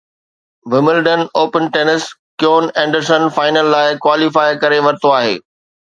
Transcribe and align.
Wimbledon 0.71 1.21
open 1.41 1.63
tennis 1.75 2.07
Kevin 2.43 2.63
Anderson 2.79 3.23
final 3.37 3.71
لاءِ 3.77 3.93
qualify 4.07 4.59
ڪري 4.65 4.79
ورتو 4.91 5.17
آهي 5.19 5.37